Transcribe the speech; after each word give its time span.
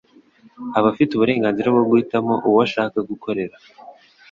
aba 0.77 0.87
afite 0.93 1.11
uburenganzira 1.13 1.67
bwo 1.73 1.83
guhitamo 1.89 2.33
uwo 2.47 2.59
ashaka 2.67 2.97
gukorera. 3.09 3.55